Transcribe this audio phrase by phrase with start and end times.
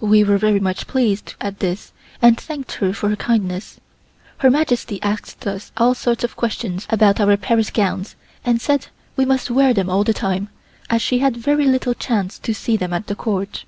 [0.00, 3.80] We were very much pleased at this and thanked her for her kindness.
[4.38, 9.50] Her Majesty asked all sorts of questions about our Paris gowns and said we must
[9.50, 10.48] wear them all the time,
[10.88, 13.66] as she had very little chance to see them at the Court.